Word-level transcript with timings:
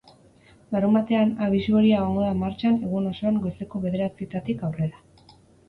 Larunbatean, 0.75 1.33
abisu 1.47 1.77
horia 1.81 1.99
egongo 1.99 2.25
da 2.25 2.33
martxan 2.41 2.81
egun 2.89 3.13
osoan 3.13 3.39
goizeko 3.47 3.85
bederatzietatik 3.87 4.69
aurrera. 4.73 5.35